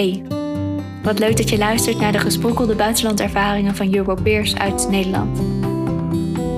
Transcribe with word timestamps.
Hey, 0.00 0.22
wat 1.02 1.18
leuk 1.18 1.36
dat 1.36 1.50
je 1.50 1.58
luistert 1.58 2.00
naar 2.00 2.12
de 2.12 2.18
gesprokkelde 2.18 2.74
buitenlandervaringen 2.74 3.76
van 3.76 3.94
Europeers 3.94 4.56
uit 4.56 4.88
Nederland. 4.90 5.40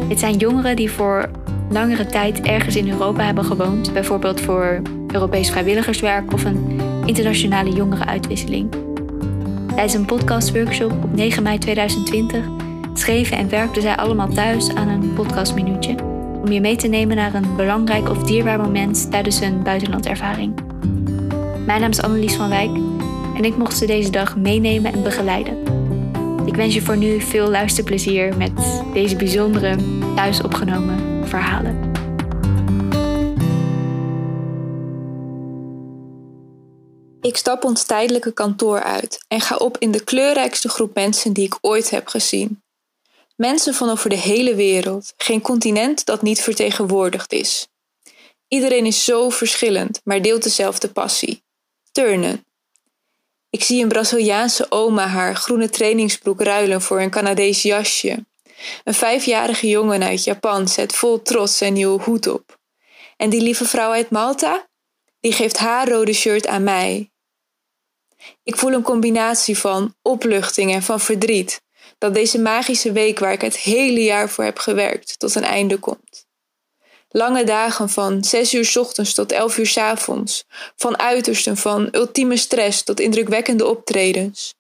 Dit 0.09 0.21
zijn 0.21 0.37
jongeren 0.37 0.77
die 0.77 0.91
voor 0.91 1.31
langere 1.71 2.07
tijd 2.07 2.41
ergens 2.41 2.77
in 2.77 2.91
Europa 2.91 3.25
hebben 3.25 3.45
gewoond, 3.45 3.93
bijvoorbeeld 3.93 4.41
voor 4.41 4.83
Europees 5.13 5.51
vrijwilligerswerk 5.51 6.33
of 6.33 6.45
een 6.45 6.81
internationale 7.05 7.71
jongerenuitwisseling. 7.71 8.71
Tijdens 9.67 9.95
een 9.95 10.07
podcastworkshop 10.07 10.93
op 11.05 11.15
9 11.15 11.43
mei 11.43 11.59
2020 11.59 12.45
schreven 12.95 13.37
en 13.37 13.49
werkten 13.49 13.83
zij 13.83 13.97
allemaal 13.97 14.29
thuis 14.29 14.75
aan 14.75 14.89
een 14.89 15.13
podcastminuutje 15.13 15.95
om 16.43 16.53
je 16.53 16.61
mee 16.61 16.77
te 16.77 16.89
nemen 16.89 17.17
naar 17.17 17.35
een 17.35 17.57
belangrijk 17.57 18.09
of 18.09 18.23
dierbaar 18.23 18.61
moment 18.61 19.11
tijdens 19.11 19.41
hun 19.41 19.63
buitenlandervaring. 19.63 20.55
Mijn 21.67 21.81
naam 21.81 21.91
is 21.91 22.03
Annelies 22.03 22.35
van 22.35 22.49
Wijk 22.49 22.92
en 23.35 23.45
ik 23.45 23.57
mocht 23.57 23.77
ze 23.77 23.87
deze 23.87 24.11
dag 24.11 24.37
meenemen 24.37 24.93
en 24.93 25.03
begeleiden. 25.03 25.81
Ik 26.47 26.55
wens 26.55 26.75
je 26.75 26.83
voor 26.83 26.97
nu 26.97 27.21
veel 27.21 27.49
luisterplezier 27.49 28.37
met 28.37 28.83
deze 28.93 29.17
bijzondere 29.17 29.77
thuis 30.15 30.43
opgenomen 30.43 31.29
verhalen. 31.29 31.91
Ik 37.21 37.37
stap 37.37 37.65
ons 37.65 37.85
tijdelijke 37.85 38.33
kantoor 38.33 38.83
uit 38.83 39.25
en 39.29 39.41
ga 39.41 39.57
op 39.57 39.79
in 39.79 39.91
de 39.91 40.05
kleurrijkste 40.05 40.69
groep 40.69 40.95
mensen 40.95 41.33
die 41.33 41.45
ik 41.45 41.59
ooit 41.61 41.91
heb 41.91 42.07
gezien. 42.07 42.63
Mensen 43.37 43.75
van 43.75 43.91
over 43.91 44.11
de 44.11 44.17
hele 44.17 44.55
wereld, 44.55 45.13
geen 45.17 45.41
continent 45.41 46.05
dat 46.05 46.23
niet 46.23 46.41
vertegenwoordigd 46.41 47.33
is. 47.33 47.69
Iedereen 48.49 48.87
is 48.87 49.05
zo 49.05 49.31
verschillend, 49.31 50.01
maar 50.05 50.23
deelt 50.23 50.43
dezelfde 50.43 50.89
passie: 50.89 51.43
turnen. 51.93 52.45
Ik 53.53 53.63
zie 53.63 53.83
een 53.83 53.89
Braziliaanse 53.89 54.67
oma 54.71 55.07
haar 55.07 55.37
groene 55.37 55.71
trainingsbroek 55.71 56.41
ruilen 56.41 56.83
voor 56.83 57.01
een 57.01 57.11
Canadees 57.11 57.63
jasje. 57.63 58.25
Een 58.85 58.95
vijfjarige 58.95 59.69
jongen 59.69 60.03
uit 60.03 60.25
Japan 60.25 60.69
zet 60.69 60.95
vol 60.95 61.23
trots 61.23 61.57
zijn 61.57 61.73
nieuwe 61.73 62.03
hoed 62.03 62.27
op. 62.27 62.59
En 63.17 63.31
die 63.31 63.41
lieve 63.41 63.65
vrouw 63.65 63.91
uit 63.91 64.11
Malta? 64.11 64.69
Die 65.21 65.33
geeft 65.33 65.59
haar 65.59 65.89
rode 65.89 66.13
shirt 66.13 66.47
aan 66.47 66.63
mij. 66.63 67.11
Ik 68.43 68.57
voel 68.57 68.73
een 68.73 68.83
combinatie 68.83 69.59
van 69.59 69.95
opluchting 70.03 70.73
en 70.73 70.83
van 70.83 71.01
verdriet 71.01 71.63
dat 71.99 72.15
deze 72.15 72.39
magische 72.39 72.93
week 72.93 73.19
waar 73.19 73.33
ik 73.33 73.41
het 73.41 73.57
hele 73.57 74.03
jaar 74.03 74.29
voor 74.29 74.45
heb 74.45 74.59
gewerkt 74.59 75.19
tot 75.19 75.35
een 75.35 75.45
einde 75.45 75.79
komt. 75.79 76.27
Lange 77.15 77.45
dagen 77.45 77.89
van 77.89 78.25
6 78.25 78.55
uur 78.55 78.73
ochtends 78.79 79.15
tot 79.15 79.33
11 79.33 79.59
uur 79.59 79.73
avonds, 79.77 80.45
van 80.77 80.99
uitersten 80.99 81.57
van 81.57 81.89
ultieme 81.91 82.37
stress 82.37 82.83
tot 82.83 83.01
indrukwekkende 83.01 83.67
optredens. 83.67 84.55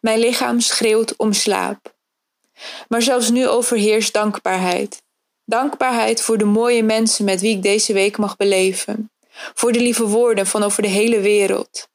Mijn 0.00 0.18
lichaam 0.18 0.60
schreeuwt 0.60 1.16
om 1.16 1.32
slaap. 1.32 1.94
Maar 2.88 3.02
zelfs 3.02 3.30
nu 3.30 3.48
overheerst 3.48 4.12
dankbaarheid. 4.12 5.02
Dankbaarheid 5.44 6.22
voor 6.22 6.38
de 6.38 6.44
mooie 6.44 6.82
mensen 6.82 7.24
met 7.24 7.40
wie 7.40 7.56
ik 7.56 7.62
deze 7.62 7.92
week 7.92 8.18
mag 8.18 8.36
beleven. 8.36 9.10
Voor 9.54 9.72
de 9.72 9.80
lieve 9.80 10.06
woorden 10.06 10.46
van 10.46 10.62
over 10.62 10.82
de 10.82 10.88
hele 10.88 11.20
wereld. 11.20 11.88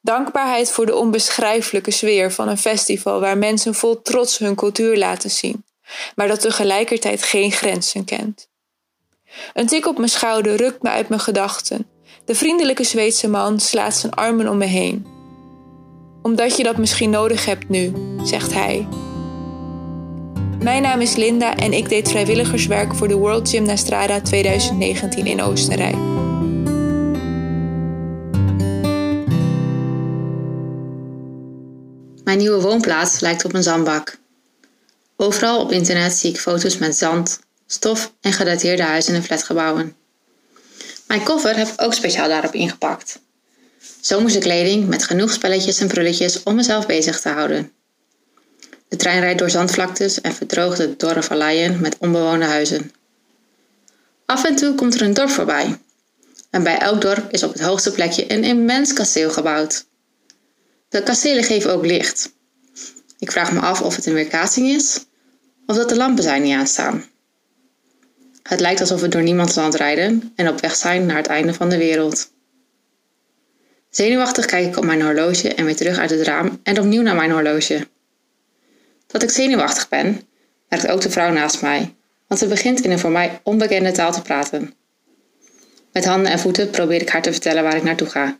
Dankbaarheid 0.00 0.70
voor 0.70 0.86
de 0.86 0.94
onbeschrijfelijke 0.94 1.90
sfeer 1.90 2.32
van 2.32 2.48
een 2.48 2.58
festival 2.58 3.20
waar 3.20 3.38
mensen 3.38 3.74
vol 3.74 4.02
trots 4.02 4.38
hun 4.38 4.54
cultuur 4.54 4.96
laten 4.96 5.30
zien, 5.30 5.64
maar 6.14 6.28
dat 6.28 6.40
tegelijkertijd 6.40 7.22
geen 7.22 7.52
grenzen 7.52 8.04
kent. 8.04 8.48
Een 9.54 9.66
tik 9.66 9.86
op 9.86 9.96
mijn 9.96 10.08
schouder 10.08 10.56
rukt 10.56 10.82
me 10.82 10.88
uit 10.88 11.08
mijn 11.08 11.20
gedachten. 11.20 11.86
De 12.24 12.34
vriendelijke 12.34 12.84
Zweedse 12.84 13.28
man 13.28 13.60
slaat 13.60 13.96
zijn 13.96 14.12
armen 14.14 14.48
om 14.48 14.58
me 14.58 14.64
heen. 14.64 15.06
Omdat 16.22 16.56
je 16.56 16.62
dat 16.62 16.76
misschien 16.76 17.10
nodig 17.10 17.44
hebt 17.44 17.68
nu, 17.68 17.92
zegt 18.22 18.52
hij. 18.52 18.86
Mijn 20.62 20.82
naam 20.82 21.00
is 21.00 21.16
Linda 21.16 21.56
en 21.56 21.72
ik 21.72 21.88
deed 21.88 22.08
vrijwilligerswerk 22.08 22.94
voor 22.94 23.08
de 23.08 23.14
World 23.14 23.48
Gymnastrada 23.48 24.20
2019 24.20 25.26
in 25.26 25.42
Oostenrijk. 25.42 25.96
Mijn 32.24 32.38
nieuwe 32.38 32.60
woonplaats 32.60 33.20
lijkt 33.20 33.44
op 33.44 33.54
een 33.54 33.62
zandbak. 33.62 34.18
Overal 35.16 35.60
op 35.60 35.72
internet 35.72 36.12
zie 36.12 36.30
ik 36.30 36.40
foto's 36.40 36.78
met 36.78 36.96
zand, 36.96 37.40
stof 37.66 38.12
en 38.20 38.32
gedateerde 38.32 38.82
huizen 38.82 39.14
en 39.14 39.22
flatgebouwen. 39.22 39.96
Mijn 41.06 41.22
koffer 41.22 41.56
heb 41.56 41.68
ik 41.68 41.82
ook 41.82 41.94
speciaal 41.94 42.28
daarop 42.28 42.54
ingepakt. 42.54 43.20
Zomerse 44.00 44.38
kleding 44.38 44.88
met 44.88 45.04
genoeg 45.04 45.32
spelletjes 45.32 45.80
en 45.80 45.88
prulletjes 45.88 46.42
om 46.42 46.54
mezelf 46.54 46.86
bezig 46.86 47.20
te 47.20 47.28
houden. 47.28 47.72
De 48.88 48.96
trein 48.96 49.20
rijdt 49.20 49.38
door 49.38 49.50
zandvlaktes 49.50 50.20
en 50.20 50.34
verdroogde 50.34 50.96
dorre 50.96 51.22
valleien 51.22 51.80
met 51.80 51.96
onbewoonde 51.98 52.44
huizen. 52.44 52.92
Af 54.26 54.44
en 54.44 54.56
toe 54.56 54.74
komt 54.74 54.94
er 54.94 55.02
een 55.02 55.14
dorp 55.14 55.30
voorbij. 55.30 55.78
En 56.50 56.62
bij 56.62 56.78
elk 56.78 57.00
dorp 57.00 57.32
is 57.32 57.42
op 57.42 57.52
het 57.52 57.62
hoogste 57.62 57.92
plekje 57.92 58.32
een 58.32 58.44
immens 58.44 58.92
kasteel 58.92 59.30
gebouwd. 59.30 59.86
De 60.88 61.02
kastelen 61.02 61.44
geven 61.44 61.72
ook 61.72 61.86
licht. 61.86 62.32
Ik 63.18 63.32
vraag 63.32 63.52
me 63.52 63.60
af 63.60 63.82
of 63.82 63.96
het 63.96 64.06
een 64.06 64.14
weerkaatsing 64.14 64.68
is 64.68 65.04
of 65.66 65.76
dat 65.76 65.88
de 65.88 65.96
lampen 65.96 66.22
zijn 66.22 66.42
niet 66.42 66.54
aanstaan. 66.54 67.04
Het 68.46 68.60
lijkt 68.60 68.80
alsof 68.80 69.00
we 69.00 69.08
door 69.08 69.22
niemands 69.22 69.54
land 69.54 69.74
rijden 69.74 70.32
en 70.36 70.48
op 70.48 70.60
weg 70.60 70.76
zijn 70.76 71.06
naar 71.06 71.16
het 71.16 71.26
einde 71.26 71.54
van 71.54 71.68
de 71.68 71.78
wereld. 71.78 72.30
Zenuwachtig 73.90 74.44
kijk 74.44 74.66
ik 74.66 74.76
op 74.76 74.84
mijn 74.84 75.02
horloge 75.02 75.54
en 75.54 75.64
weer 75.64 75.76
terug 75.76 75.98
uit 75.98 76.10
het 76.10 76.20
raam 76.20 76.60
en 76.62 76.80
opnieuw 76.80 77.02
naar 77.02 77.14
mijn 77.14 77.30
horloge. 77.30 77.88
Dat 79.06 79.22
ik 79.22 79.30
zenuwachtig 79.30 79.88
ben, 79.88 80.22
merkt 80.68 80.88
ook 80.88 81.00
de 81.00 81.10
vrouw 81.10 81.32
naast 81.32 81.62
mij, 81.62 81.94
want 82.26 82.40
ze 82.40 82.46
begint 82.46 82.80
in 82.80 82.90
een 82.90 82.98
voor 82.98 83.10
mij 83.10 83.40
onbekende 83.42 83.92
taal 83.92 84.12
te 84.12 84.22
praten. 84.22 84.74
Met 85.92 86.04
handen 86.04 86.32
en 86.32 86.38
voeten 86.38 86.70
probeer 86.70 87.00
ik 87.00 87.08
haar 87.08 87.22
te 87.22 87.32
vertellen 87.32 87.62
waar 87.62 87.76
ik 87.76 87.82
naartoe 87.82 88.08
ga. 88.08 88.38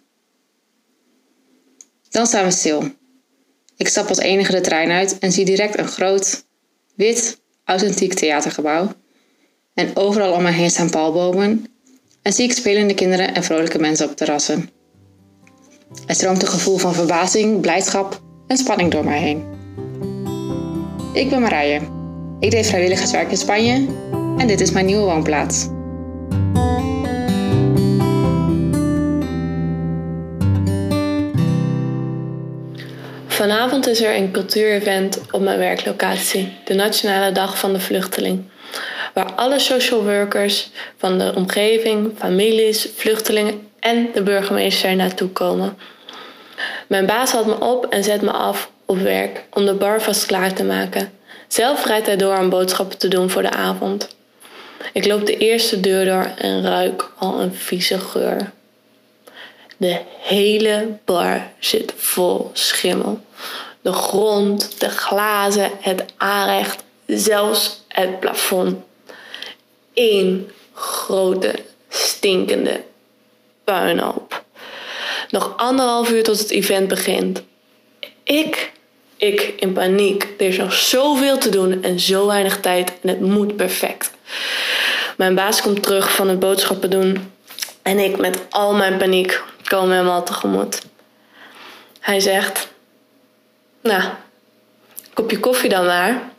Dan 2.09 2.27
staan 2.27 2.45
we 2.45 2.50
stil. 2.50 2.91
Ik 3.77 3.89
stap 3.89 4.09
als 4.09 4.19
enige 4.19 4.53
de 4.53 4.61
trein 4.61 4.91
uit 4.91 5.19
en 5.19 5.33
zie 5.33 5.45
direct 5.45 5.78
een 5.78 5.89
groot, 5.89 6.45
wit, 6.95 7.41
authentiek 7.65 8.15
theatergebouw. 8.15 8.95
En 9.77 9.97
overal 9.97 10.33
om 10.33 10.43
me 10.43 10.51
heen 10.51 10.71
staan 10.71 10.91
palbomen. 10.91 11.67
En 12.23 12.33
zie 12.33 12.45
ik 12.45 12.53
spelende 12.53 12.95
kinderen 12.95 13.35
en 13.35 13.45
vrolijke 13.45 13.79
mensen 13.79 14.09
op 14.09 14.17
terrassen. 14.17 14.71
Er 16.07 16.15
stroomt 16.15 16.43
een 16.43 16.49
gevoel 16.49 16.77
van 16.77 16.95
verbazing, 16.95 17.61
blijdschap 17.61 18.21
en 18.47 18.57
spanning 18.57 18.91
door 18.91 19.05
mij 19.05 19.19
heen. 19.19 19.45
Ik 21.13 21.31
ben 21.31 21.41
Marije. 21.41 21.81
Ik 22.41 22.51
deed 22.51 22.67
vrijwilligerswerk 22.67 23.31
in 23.31 23.37
Spanje 23.37 23.87
en 24.39 24.47
dit 24.47 24.61
is 24.61 24.71
mijn 24.71 24.87
nieuwe 24.87 25.05
woonplaats. 25.05 25.69
Vanavond 33.27 33.87
is 33.87 34.03
er 34.03 34.17
een 34.17 34.31
cultuurevent 34.31 35.21
op 35.31 35.41
mijn 35.41 35.59
werklocatie, 35.59 36.53
de 36.65 36.75
Nationale 36.75 37.33
Dag 37.33 37.59
van 37.59 37.73
de 37.73 37.81
Vluchteling, 37.81 38.45
waar 39.16 39.32
alle 39.34 39.59
social 39.59 40.03
workers 40.03 40.71
van 40.97 41.19
de 41.19 41.32
omgeving, 41.34 42.12
families, 42.19 42.88
vluchtelingen 42.97 43.69
en 43.81 44.09
de 44.15 44.22
burgemeester 44.22 44.97
naartoe 44.97 45.28
komen. 45.28 45.78
Mijn 46.87 47.06
baas 47.06 47.32
haalt 47.32 47.47
me 47.47 47.60
op 47.60 47.87
en 47.87 48.04
zet 48.04 48.22
me 48.22 48.31
af 48.31 48.71
op 48.84 48.99
werk 48.99 49.44
om 49.53 49.65
de 49.66 49.75
bar 49.75 50.03
vast 50.03 50.27
klaar 50.27 50.53
te 50.53 50.65
maken. 50.65 51.12
Zelf 51.49 51.84
rijdt 51.84 52.06
hij 52.06 52.16
door 52.16 52.38
om 52.38 52.49
boodschappen 52.49 52.99
te 52.99 53.09
doen 53.09 53.31
voor 53.31 53.43
de 53.43 53.50
avond. 53.50 54.09
Ik 54.93 55.06
loop 55.06 55.27
de 55.27 55.37
eerste 55.37 55.81
deur 55.81 56.04
door 56.04 56.31
en 56.38 56.62
ruik 56.62 57.10
al 57.19 57.41
een 57.41 57.54
vieze 57.54 57.98
geur. 57.98 58.51
De 59.77 60.01
hele 60.21 60.98
bar 61.04 61.51
zit 61.59 61.92
vol 61.97 62.51
schimmel. 62.53 63.21
De 63.80 63.92
grond, 63.92 64.80
de 64.80 64.89
glazen, 64.89 65.71
het 65.80 66.04
aanrecht, 66.16 66.83
zelfs 67.07 67.84
het 67.89 68.21
plafond. 68.21 68.85
Eén 69.97 70.51
grote, 70.72 71.54
stinkende 71.89 72.83
puinhoop. 73.65 74.45
Nog 75.31 75.53
anderhalf 75.57 76.10
uur 76.10 76.22
tot 76.22 76.39
het 76.39 76.51
event 76.51 76.89
begint. 76.89 77.43
Ik, 78.22 78.72
ik 79.16 79.54
in 79.59 79.72
paniek. 79.72 80.28
Er 80.39 80.47
is 80.47 80.57
nog 80.57 80.72
zoveel 80.72 81.39
te 81.39 81.48
doen 81.48 81.83
en 81.83 82.01
zo 82.01 82.27
weinig 82.27 82.60
tijd 82.60 82.93
en 83.03 83.09
het 83.09 83.21
moet 83.21 83.57
perfect. 83.57 84.10
Mijn 85.16 85.34
baas 85.34 85.63
komt 85.63 85.83
terug 85.83 86.15
van 86.15 86.28
het 86.28 86.39
boodschappen 86.39 86.91
doen 86.91 87.33
en 87.83 87.98
ik 87.98 88.19
met 88.19 88.39
al 88.51 88.75
mijn 88.75 88.97
paniek 88.97 89.43
kom 89.69 89.91
hem 89.91 90.09
al 90.09 90.22
tegemoet. 90.25 90.83
Hij 92.01 92.21
zegt: 92.21 92.69
Nou, 93.83 94.03
kopje 95.15 95.41
koffie 95.41 95.69
dan 95.69 95.87
maar. 95.87 96.34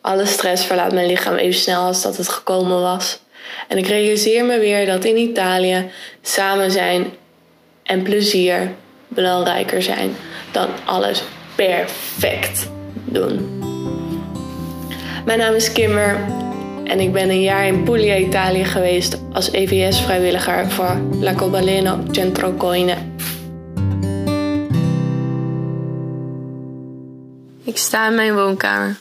Alle 0.00 0.26
stress 0.26 0.64
verlaat 0.64 0.92
mijn 0.92 1.06
lichaam 1.06 1.34
even 1.34 1.60
snel 1.60 1.82
als 1.82 2.02
dat 2.02 2.16
het 2.16 2.28
gekomen 2.28 2.80
was. 2.80 3.20
En 3.68 3.78
ik 3.78 3.86
realiseer 3.86 4.44
me 4.44 4.58
weer 4.58 4.86
dat 4.86 5.04
in 5.04 5.16
Italië 5.16 5.90
samen 6.22 6.70
zijn 6.70 7.12
en 7.82 8.02
plezier 8.02 8.70
belangrijker 9.08 9.82
zijn 9.82 10.16
dan 10.52 10.68
alles 10.84 11.22
perfect 11.54 12.70
doen. 13.04 13.58
Mijn 15.24 15.38
naam 15.38 15.54
is 15.54 15.72
Kimmer 15.72 16.20
en 16.84 17.00
ik 17.00 17.12
ben 17.12 17.30
een 17.30 17.42
jaar 17.42 17.66
in 17.66 17.82
Puglia, 17.82 18.16
Italië 18.16 18.64
geweest 18.64 19.18
als 19.32 19.50
EVS-vrijwilliger 19.50 20.70
voor 20.70 21.00
La 21.20 21.34
Cobaleno 21.34 21.98
Centro 22.10 22.52
Coine. 22.52 22.96
Ik 27.64 27.76
sta 27.76 28.08
in 28.08 28.14
mijn 28.14 28.34
woonkamer, 28.34 28.96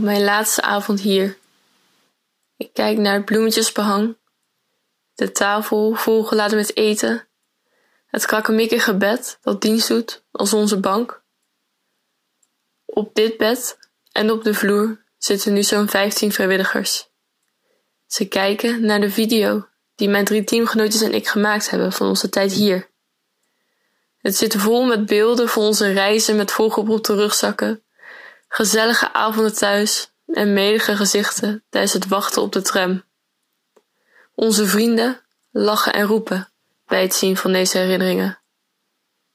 op 0.00 0.06
mijn 0.06 0.24
laatste 0.24 0.62
avond 0.62 1.00
hier. 1.00 1.38
Ik 2.56 2.70
kijk 2.72 2.98
naar 2.98 3.14
het 3.14 3.24
bloemetjesbehang, 3.24 4.16
de 5.14 5.32
tafel 5.32 5.94
volgeladen 5.94 6.56
met 6.56 6.76
eten, 6.76 7.28
het 8.06 8.26
krakkemikkige 8.26 8.96
bed 8.96 9.38
dat 9.42 9.62
dienst 9.62 9.88
doet 9.88 10.24
als 10.30 10.52
onze 10.52 10.80
bank. 10.80 11.22
Op 12.84 13.14
dit 13.14 13.36
bed 13.36 13.78
en 14.12 14.30
op 14.30 14.44
de 14.44 14.54
vloer 14.54 15.04
zitten 15.18 15.52
nu 15.52 15.62
zo'n 15.62 15.88
15 15.88 16.32
vrijwilligers. 16.32 17.08
Ze 18.06 18.28
kijken 18.28 18.84
naar 18.84 19.00
de 19.00 19.10
video 19.10 19.68
die 19.94 20.08
mijn 20.08 20.24
drie 20.24 20.44
teamgenootjes 20.44 21.02
en 21.02 21.14
ik 21.14 21.28
gemaakt 21.28 21.70
hebben 21.70 21.92
van 21.92 22.08
onze 22.08 22.28
tijd 22.28 22.52
hier. 22.52 22.90
Het 24.18 24.36
zit 24.36 24.56
vol 24.56 24.84
met 24.84 25.06
beelden 25.06 25.48
van 25.48 25.62
onze 25.62 25.92
reizen 25.92 26.36
met 26.36 26.52
volgepropte 26.52 27.14
rugzakken, 27.14 27.82
gezellige 28.52 29.12
avonden 29.12 29.54
thuis 29.54 30.10
en 30.26 30.52
medige 30.52 30.96
gezichten 30.96 31.64
tijdens 31.68 31.92
het 31.92 32.08
wachten 32.08 32.42
op 32.42 32.52
de 32.52 32.62
tram. 32.62 33.02
Onze 34.34 34.66
vrienden 34.66 35.20
lachen 35.50 35.92
en 35.92 36.06
roepen 36.06 36.48
bij 36.86 37.02
het 37.02 37.14
zien 37.14 37.36
van 37.36 37.52
deze 37.52 37.78
herinneringen. 37.78 38.38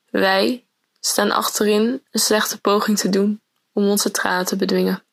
Wij 0.09 0.65
staan 1.00 1.31
achterin 1.31 2.03
een 2.12 2.19
slechte 2.19 2.62
poging 2.62 2.97
te 2.97 3.09
doen 3.09 3.41
om 3.73 3.89
onze 3.89 4.12
tranen 4.12 4.45
te 4.45 4.56
bedwingen. 4.56 5.03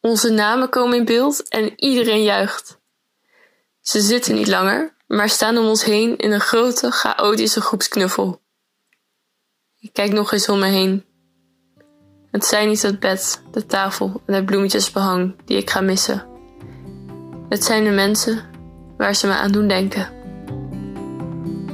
Onze 0.00 0.30
namen 0.30 0.68
komen 0.68 0.96
in 0.96 1.04
beeld 1.04 1.48
en 1.48 1.72
iedereen 1.76 2.22
juicht. 2.22 2.78
Ze 3.80 4.00
zitten 4.00 4.34
niet 4.34 4.48
langer, 4.48 4.94
maar 5.06 5.28
staan 5.28 5.58
om 5.58 5.66
ons 5.66 5.84
heen 5.84 6.16
in 6.16 6.32
een 6.32 6.40
grote, 6.40 6.90
chaotische 6.90 7.60
groepsknuffel. 7.60 8.42
Ik 9.78 9.92
kijk 9.92 10.12
nog 10.12 10.32
eens 10.32 10.48
om 10.48 10.58
me 10.58 10.66
heen. 10.66 11.13
Het 12.34 12.44
zijn 12.44 12.68
niet 12.68 12.82
het 12.82 13.00
bed, 13.00 13.42
de 13.50 13.66
tafel 13.66 14.20
en 14.26 14.34
het 14.34 14.46
bloemetjesbehang 14.46 15.34
die 15.44 15.56
ik 15.56 15.70
ga 15.70 15.80
missen. 15.80 16.24
Het 17.48 17.64
zijn 17.64 17.84
de 17.84 17.90
mensen 17.90 18.38
waar 18.96 19.14
ze 19.14 19.26
me 19.26 19.32
aan 19.32 19.52
doen 19.52 19.68
denken. 19.68 20.08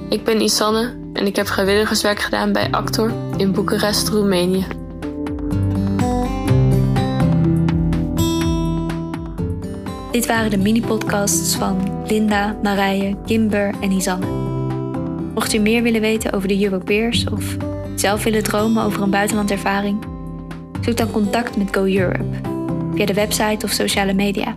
Ik 0.08 0.24
ben 0.24 0.40
Isanne 0.40 0.96
en 1.12 1.26
ik 1.26 1.36
heb 1.36 1.46
vrijwilligerswerk 1.46 2.20
gedaan 2.20 2.52
bij 2.52 2.70
Actor 2.70 3.12
in 3.36 3.52
Boekarest, 3.52 4.08
Roemenië. 4.08 4.66
Dit 10.12 10.26
waren 10.26 10.50
de 10.50 10.58
mini-podcasts 10.58 11.54
van 11.54 12.04
Linda, 12.06 12.56
Marije, 12.62 13.16
Kimber 13.26 13.74
en 13.80 13.90
Isanne. 13.90 14.26
Mocht 15.34 15.52
u 15.52 15.58
meer 15.58 15.82
willen 15.82 16.00
weten 16.00 16.32
over 16.32 16.48
de 16.48 16.64
Europeers 16.64 17.28
of 17.28 17.56
zelf 17.94 18.24
willen 18.24 18.42
dromen 18.42 18.84
over 18.84 19.02
een 19.02 19.10
buitenlandervaring, 19.10 20.09
zoek 20.80 20.96
dan 20.96 21.10
contact 21.10 21.56
met 21.56 21.68
Go 21.76 21.84
Europe 21.84 22.24
via 22.94 23.06
de 23.06 23.14
website 23.14 23.64
of 23.64 23.70
sociale 23.70 24.12
media. 24.12 24.56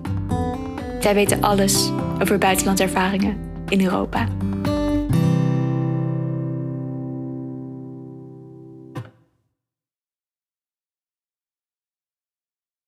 Zij 0.99 1.13
weten 1.13 1.41
alles 1.41 1.91
over 2.21 2.37
buitenlandervaringen 2.37 3.37
in 3.69 3.83
Europa. 3.83 4.27